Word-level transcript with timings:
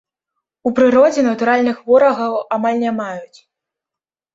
У 0.69 0.71
прыродзе 0.79 1.21
натуральных 1.29 1.77
ворагаў 1.93 2.33
амаль 2.61 2.85
не 2.89 2.99
маюць. 3.01 3.39